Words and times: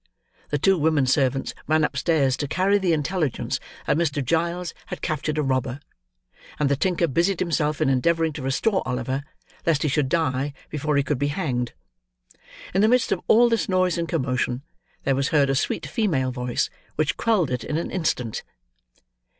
The 0.49 0.57
two 0.57 0.79
women 0.79 1.05
servants 1.05 1.53
ran 1.67 1.83
upstairs 1.83 2.35
to 2.37 2.47
carry 2.47 2.79
the 2.79 2.91
intelligence 2.91 3.59
that 3.85 3.97
Mr. 3.97 4.25
Giles 4.25 4.73
had 4.87 5.03
captured 5.03 5.37
a 5.37 5.43
robber; 5.43 5.79
and 6.57 6.69
the 6.69 6.75
tinker 6.75 7.07
busied 7.07 7.39
himself 7.39 7.79
in 7.81 7.87
endeavouring 7.87 8.33
to 8.33 8.41
restore 8.41 8.81
Oliver, 8.87 9.21
lest 9.63 9.83
he 9.83 9.87
should 9.87 10.09
die 10.09 10.53
before 10.71 10.97
he 10.97 11.03
could 11.03 11.19
be 11.19 11.27
hanged. 11.27 11.73
In 12.73 12.81
the 12.81 12.87
midst 12.87 13.11
of 13.11 13.21
all 13.27 13.47
this 13.47 13.69
noise 13.69 13.95
and 13.95 14.09
commotion, 14.09 14.63
there 15.03 15.13
was 15.13 15.27
heard 15.27 15.51
a 15.51 15.55
sweet 15.55 15.85
female 15.85 16.31
voice, 16.31 16.71
which 16.95 17.15
quelled 17.15 17.51
it 17.51 17.63
in 17.63 17.77
an 17.77 17.91
instant. 17.91 18.41